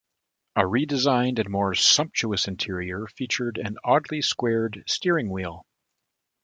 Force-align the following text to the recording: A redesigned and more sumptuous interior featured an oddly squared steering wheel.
A 0.55 0.61
redesigned 0.61 1.37
and 1.37 1.47
more 1.51 1.75
sumptuous 1.75 2.47
interior 2.47 3.05
featured 3.05 3.59
an 3.59 3.77
oddly 3.83 4.23
squared 4.23 4.83
steering 4.87 5.29
wheel. 5.29 5.63